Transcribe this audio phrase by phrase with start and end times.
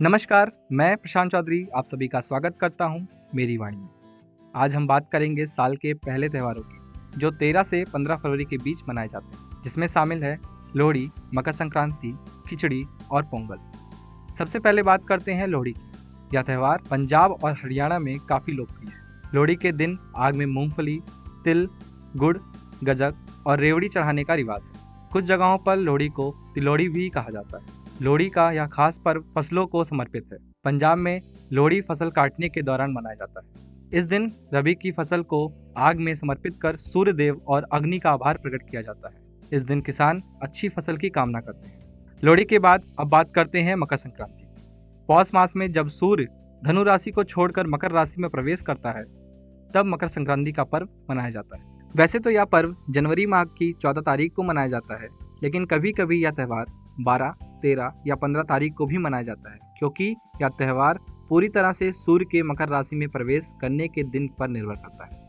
[0.00, 3.88] नमस्कार, मैं प्रशांत चौधरी आप सभी का स्वागत करता हूँ मेरी वाणी में।
[4.56, 6.78] आज हम बात करेंगे साल के पहले त्योहारों की,
[7.18, 10.40] जो 13 से 15 फरवरी के बीच मनाए जाते हैं, जिसमें शामिल है
[10.76, 12.18] लोहड़ी, मकर संक्रांति,
[12.48, 13.58] खिचड़ी और पोंगल।
[14.34, 15.92] सबसे पहले बात करते हैं लोहड़ी की।
[16.34, 21.00] यह त्यौहार पंजाब और हरियाणा में काफ़ी लोकप्रिय है। लोहड़ी के दिन आग में मूंगफली,
[21.44, 21.68] तिल,
[22.16, 22.38] गुड़,
[22.84, 23.14] गजक
[23.46, 27.58] और रेवड़ी चढ़ाने का रिवाज है। कुछ जगहों पर लोहड़ी को तिलोड़ी भी कहा जाता
[27.58, 31.20] है। लोहड़ी का यह खास पर्व फ़सलों को समर्पित है। पंजाब में
[31.52, 33.62] लोहड़ी फ़सल काटने के दौरान मनाया जाता है।
[33.92, 38.10] इस दिन रबी की फ़सल को आग में समर्पित कर सूर्य देव और अग्नि का
[38.10, 42.44] आभार प्रकट किया जाता है। इस दिन किसान अच्छी फ़सल की कामना करते हैं। लोहड़ी
[42.44, 44.46] के बाद अब बात करते हैं मकर संक्रांति
[45.08, 46.26] पौष मास में जब सूर्य
[46.62, 49.04] धनु राशि को छोड़कर मकर राशि में प्रवेश करता है,
[49.74, 53.72] तब मकर संक्रांति का पर्व मनाया जाता है। वैसे तो यह पर्व जनवरी माह की
[53.72, 55.08] चौदह तारीख को मनाया जाता है,
[55.42, 56.66] लेकिन कभी कभी यह त्यौहार
[57.00, 61.72] बारह तेरह या पंद्रह तारीख को भी मनाया जाता है, क्योंकि यह त्यौहार पूरी तरह
[61.72, 65.22] से सूर्य के मकर राशि में प्रवेश करने के दिन पर निर्भर करता है।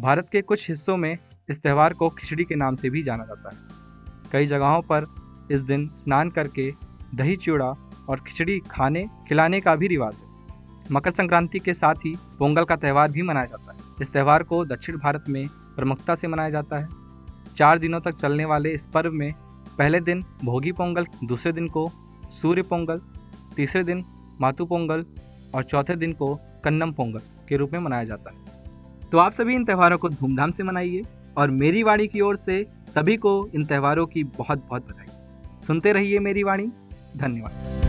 [0.00, 1.16] भारत के कुछ हिस्सों में
[1.48, 5.06] इस त्यौहार को खिचड़ी के नाम से भी जाना जाता है। कई जगहों पर
[5.50, 6.72] इस दिन स्नान करके
[7.14, 7.66] दही चूड़ा
[8.08, 12.76] और खिचड़ी खाने, खिलाने का भी रिवाज है। मकर संक्रांति के साथ ही पोंगल का
[12.76, 15.46] त्यौहार भी मनाया जाता है। इस त्यौहार को दक्षिण भारत में
[15.76, 16.88] प्रमुखता से मनाया जाता है।
[17.56, 19.32] चार दिनों तक चलने वाले इस पर्व में
[19.78, 21.90] पहले दिन भोगी पोंगल, दूसरे दिन को
[22.32, 23.00] सूर्य पोंगल,
[23.56, 24.04] तीसरे दिन
[24.40, 25.04] मातु पोंगल
[25.54, 28.62] और चौथे दिन को कन्नम पोंगल के रूप में मनाया जाता है।
[29.12, 31.02] तो आप सभी इन त्योहारों को धूमधाम से मनाइए
[31.36, 35.08] और मेरी वाणी की ओर से सभी को इन त्योहारों की बहुत बहुत बधाई।
[35.66, 36.70] सुनते रहिए मेरी वाणी।
[37.16, 37.83] धन्यवाद।